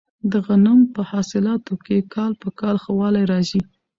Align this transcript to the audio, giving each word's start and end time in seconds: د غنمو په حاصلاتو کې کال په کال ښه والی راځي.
د 0.31 0.33
غنمو 0.45 0.91
په 0.95 1.01
حاصلاتو 1.09 1.73
کې 1.85 2.07
کال 2.13 2.31
په 2.41 2.49
کال 2.59 2.75
ښه 2.83 2.91
والی 2.99 3.23
راځي. 3.31 3.61